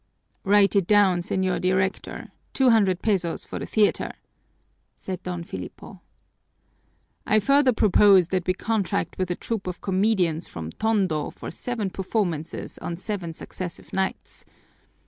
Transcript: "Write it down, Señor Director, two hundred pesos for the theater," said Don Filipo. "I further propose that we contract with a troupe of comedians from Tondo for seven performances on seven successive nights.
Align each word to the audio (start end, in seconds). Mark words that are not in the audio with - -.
"Write 0.43 0.75
it 0.75 0.87
down, 0.87 1.21
Señor 1.21 1.61
Director, 1.61 2.31
two 2.53 2.71
hundred 2.71 3.03
pesos 3.03 3.45
for 3.45 3.59
the 3.59 3.67
theater," 3.67 4.11
said 4.95 5.21
Don 5.21 5.43
Filipo. 5.43 6.01
"I 7.27 7.39
further 7.39 7.71
propose 7.71 8.29
that 8.29 8.47
we 8.47 8.55
contract 8.55 9.19
with 9.19 9.29
a 9.29 9.35
troupe 9.35 9.67
of 9.67 9.79
comedians 9.81 10.47
from 10.47 10.71
Tondo 10.71 11.29
for 11.29 11.51
seven 11.51 11.91
performances 11.91 12.79
on 12.79 12.97
seven 12.97 13.31
successive 13.35 13.93
nights. 13.93 14.43